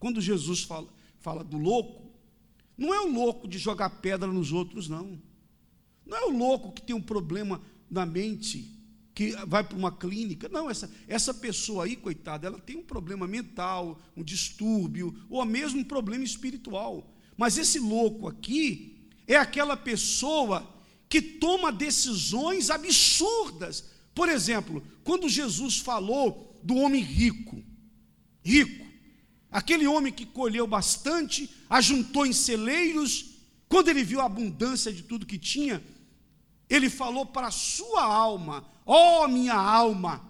[0.00, 0.88] quando Jesus fala,
[1.20, 2.10] fala do louco,
[2.76, 5.20] não é o louco de jogar pedra nos outros, não.
[6.06, 8.80] Não é o louco que tem um problema na mente,
[9.14, 10.48] que vai para uma clínica.
[10.48, 15.80] Não, essa, essa pessoa aí, coitada, ela tem um problema mental, um distúrbio, ou mesmo
[15.80, 17.14] um problema espiritual.
[17.36, 18.96] Mas esse louco aqui
[19.26, 20.66] é aquela pessoa
[21.08, 23.90] que toma decisões absurdas.
[24.14, 27.62] Por exemplo, quando Jesus falou do homem rico,
[28.42, 28.89] rico,
[29.50, 33.30] aquele homem que colheu bastante, ajuntou em celeiros,
[33.68, 35.82] quando ele viu a abundância de tudo que tinha,
[36.68, 40.24] ele falou para a sua alma: Ó oh, minha alma,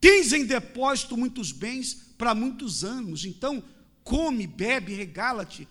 [0.00, 3.62] tens em depósito muitos bens para muitos anos, então
[4.02, 5.68] come, bebe, regala-te.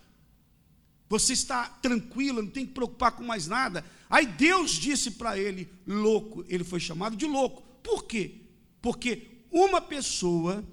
[1.08, 3.86] Você está tranquilo, não tem que preocupar com mais nada.
[4.10, 7.62] Aí Deus disse para ele, louco, ele foi chamado de louco.
[7.84, 8.42] Por quê?
[8.82, 10.64] Porque uma pessoa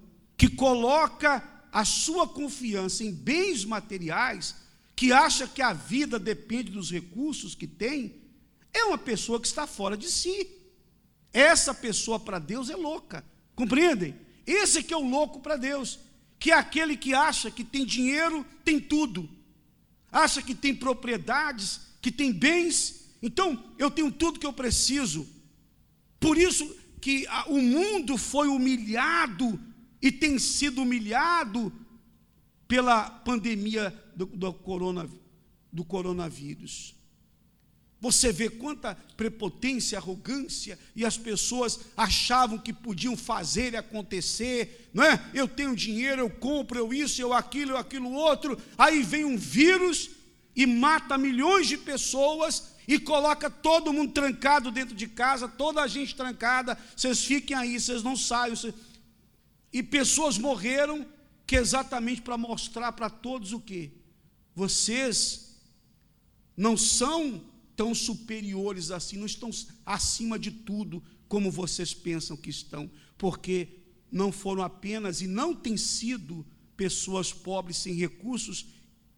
[0.43, 4.57] que coloca a sua confiança em bens materiais,
[4.97, 8.21] que acha que a vida depende dos recursos que tem,
[8.75, 10.51] é uma pessoa que está fora de si.
[11.33, 13.25] Essa pessoa para Deus é louca.
[13.55, 14.17] Compreendem?
[14.45, 16.01] Esse que é o louco para Deus,
[16.41, 19.31] que é aquele que acha que tem dinheiro, tem tudo.
[20.11, 23.13] Acha que tem propriedades, que tem bens.
[23.23, 25.25] Então, eu tenho tudo que eu preciso.
[26.19, 26.69] Por isso
[27.01, 29.71] que o mundo foi humilhado
[30.03, 31.73] e tem sido humilhado
[32.67, 35.09] pela pandemia do, do, corona,
[35.73, 36.95] do coronavírus.
[38.01, 45.05] Você vê quanta prepotência, arrogância, e as pessoas achavam que podiam fazer e acontecer, não
[45.05, 45.25] é?
[45.33, 48.59] Eu tenho dinheiro, eu compro, eu isso, eu aquilo, eu aquilo outro.
[48.77, 50.11] Aí vem um vírus
[50.57, 55.87] e mata milhões de pessoas e coloca todo mundo trancado dentro de casa, toda a
[55.87, 56.77] gente trancada.
[56.97, 58.57] Vocês fiquem aí, vocês não saiam.
[58.57, 58.75] Vocês...
[59.73, 61.07] E pessoas morreram
[61.47, 63.93] que exatamente para mostrar para todos o que
[64.55, 65.61] vocês
[66.57, 67.43] não são
[67.75, 69.51] tão superiores assim, não estão
[69.85, 73.81] acima de tudo como vocês pensam que estão, porque
[74.11, 76.47] não foram apenas e não têm sido
[76.77, 78.67] pessoas pobres sem recursos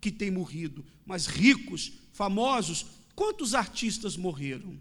[0.01, 2.87] que têm morrido, mas ricos, famosos.
[3.15, 4.79] Quantos artistas morreram?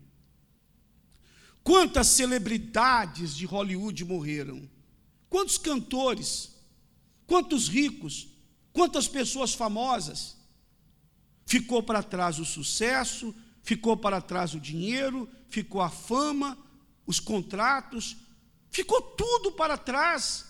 [1.63, 4.69] Quantas celebridades de Hollywood morreram?
[5.33, 6.51] Quantos cantores?
[7.25, 8.27] Quantos ricos?
[8.71, 10.38] Quantas pessoas famosas?
[11.44, 13.33] Ficou para trás o sucesso,
[13.63, 16.55] ficou para trás o dinheiro, ficou a fama,
[17.03, 18.16] os contratos,
[18.69, 20.45] ficou tudo para trás.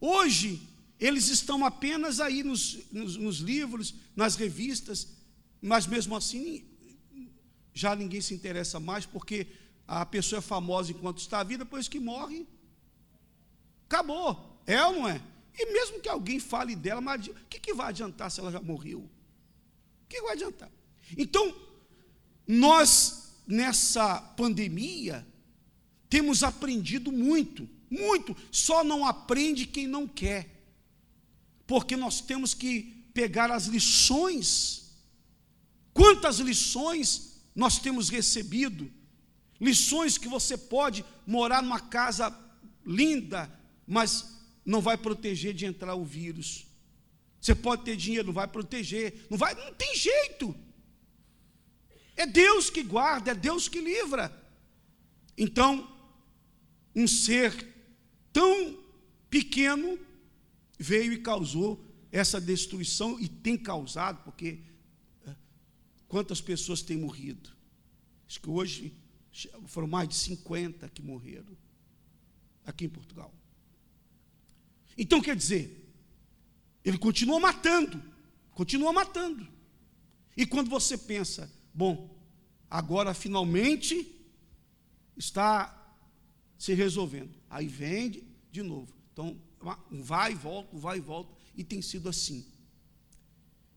[0.00, 0.60] Hoje,
[0.98, 5.16] eles estão apenas aí nos, nos, nos livros, nas revistas,
[5.60, 6.66] mas mesmo assim,
[7.72, 9.46] já ninguém se interessa mais, porque
[9.86, 12.48] a pessoa é famosa enquanto está viva, depois que morre,
[13.92, 14.58] acabou.
[14.66, 15.20] É ou não é?
[15.54, 18.60] E mesmo que alguém fale dela, mas o que, que vai adiantar se ela já
[18.60, 19.00] morreu?
[19.00, 20.70] O que vai adiantar?
[21.16, 21.54] Então,
[22.46, 25.26] nós, nessa pandemia,
[26.08, 28.34] temos aprendido muito, muito.
[28.50, 30.48] Só não aprende quem não quer,
[31.66, 34.90] porque nós temos que pegar as lições.
[35.92, 38.90] Quantas lições nós temos recebido?
[39.60, 42.36] Lições que você pode morar numa casa
[42.84, 43.50] linda,
[43.86, 46.66] mas não vai proteger de entrar o vírus.
[47.40, 50.54] Você pode ter dinheiro, não vai proteger, não vai, não tem jeito.
[52.16, 54.30] É Deus que guarda, é Deus que livra.
[55.36, 55.90] Então,
[56.94, 57.66] um ser
[58.32, 58.78] tão
[59.28, 59.98] pequeno
[60.78, 64.60] veio e causou essa destruição e tem causado, porque
[65.26, 65.34] é,
[66.06, 67.50] quantas pessoas têm morrido?
[68.28, 68.94] Acho que hoje
[69.66, 71.56] foram mais de 50 que morreram
[72.64, 73.34] aqui em Portugal.
[74.96, 75.92] Então quer dizer,
[76.84, 78.02] ele continua matando,
[78.52, 79.46] continua matando.
[80.36, 82.14] E quando você pensa, Bom,
[82.70, 84.14] agora finalmente
[85.16, 85.78] está
[86.58, 87.34] se resolvendo.
[87.48, 88.92] Aí vende de novo.
[89.12, 89.40] Então,
[89.90, 92.46] vai e volta, vai e volta, e tem sido assim.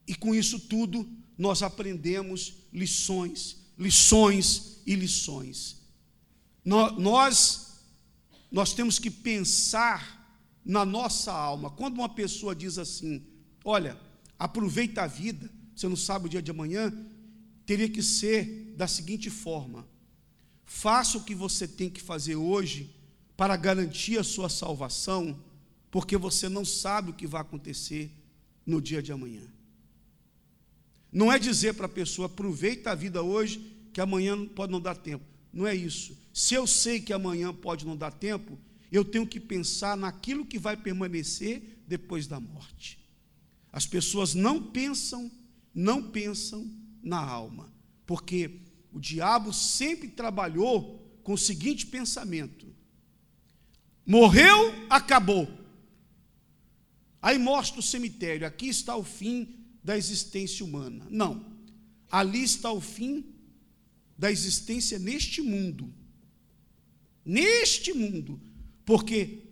[0.08, 5.82] E com isso tudo, nós aprendemos lições, lições e lições.
[6.64, 7.80] Nós,
[8.52, 10.25] nós temos que pensar
[10.66, 11.70] na nossa alma.
[11.70, 13.24] Quando uma pessoa diz assim:
[13.64, 13.98] Olha,
[14.40, 16.92] aproveita a vida, você não sabe o dia de amanhã,
[17.66, 19.88] teria que ser da seguinte forma:
[20.66, 22.96] faça o que você tem que fazer hoje
[23.38, 25.40] para garantir a sua salvação,
[25.92, 28.12] porque você não sabe o que vai acontecer
[28.66, 29.44] no dia de amanhã.
[31.12, 34.96] Não é dizer para a pessoa, aproveita a vida hoje, que amanhã pode não dar
[34.96, 35.24] tempo.
[35.54, 36.18] Não é isso.
[36.34, 38.60] Se eu sei que amanhã pode não dar tempo,
[38.96, 43.00] eu tenho que pensar naquilo que vai permanecer depois da morte.
[43.72, 45.30] As pessoas não pensam,
[45.74, 46.70] não pensam
[47.04, 47.74] na alma,
[48.06, 48.62] porque
[48.92, 52.74] o diabo sempre trabalhou com o seguinte pensamento:
[54.06, 55.48] morreu, acabou.
[57.22, 61.06] Aí mostra o cemitério, aqui está o fim da existência humana.
[61.10, 61.46] Não,
[62.10, 63.26] ali está o fim
[64.18, 65.94] da existência neste mundo.
[67.26, 68.40] Neste mundo,
[68.86, 69.44] porque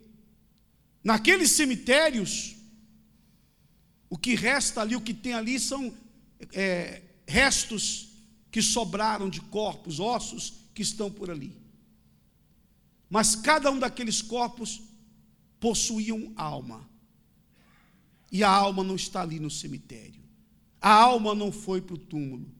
[1.03, 2.55] naqueles cemitérios,
[4.09, 5.93] o que resta ali, o que tem ali são
[6.51, 8.09] é, restos
[8.51, 11.55] que sobraram de corpos, ossos que estão por ali.
[13.09, 14.81] Mas cada um daqueles corpos
[15.59, 16.87] possuíam alma.
[18.31, 20.21] E a alma não está ali no cemitério.
[20.81, 22.51] A alma não foi para o túmulo.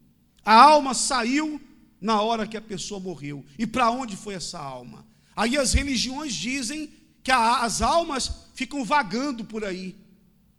[0.45, 1.59] A alma saiu
[1.99, 3.45] na hora que a pessoa morreu.
[3.57, 5.05] E para onde foi essa alma?
[5.35, 6.91] Aí as religiões dizem
[7.23, 9.95] que as almas ficam vagando por aí.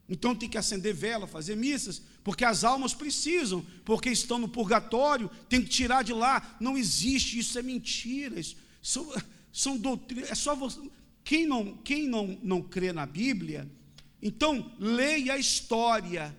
[0.09, 5.31] Então tem que acender vela, fazer missas, porque as almas precisam, porque estão no purgatório,
[5.49, 6.57] tem que tirar de lá.
[6.61, 8.39] Não existe, isso é mentira.
[8.39, 9.13] Isso, são,
[9.53, 10.31] são doutrinas.
[10.31, 10.81] É só você.
[11.23, 13.71] Quem não, quem não, não crê na Bíblia,
[14.21, 16.37] então leia a história.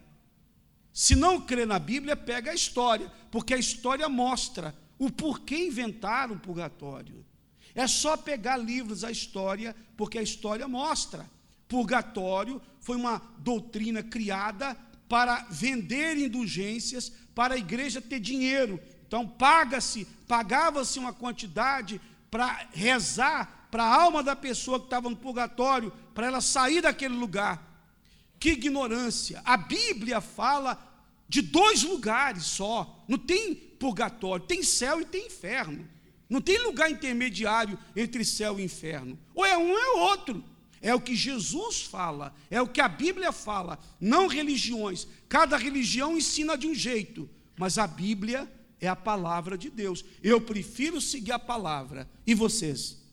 [0.93, 6.35] Se não crê na Bíblia, pega a história, porque a história mostra o porquê inventaram
[6.35, 7.25] o purgatório.
[7.75, 11.29] É só pegar livros a história, porque a história mostra.
[11.67, 14.75] Purgatório foi uma doutrina criada
[15.09, 18.79] para vender indulgências, para a igreja ter dinheiro.
[19.05, 21.99] Então paga-se, pagava-se uma quantidade
[22.31, 27.13] para rezar para a alma da pessoa que estava no purgatório, para ela sair daquele
[27.13, 27.61] lugar.
[28.39, 29.41] Que ignorância!
[29.43, 30.81] A Bíblia fala
[31.27, 33.03] de dois lugares só.
[33.05, 35.85] Não tem purgatório, tem céu e tem inferno.
[36.29, 39.17] Não tem lugar intermediário entre céu e inferno.
[39.33, 40.43] Ou é um ou é outro.
[40.81, 45.07] É o que Jesus fala, é o que a Bíblia fala, não religiões.
[45.27, 47.27] Cada religião ensina de um jeito,
[47.57, 48.47] mas a Bíblia
[48.79, 50.05] é a palavra de Deus.
[50.21, 52.07] Eu prefiro seguir a palavra.
[52.25, 53.04] E vocês?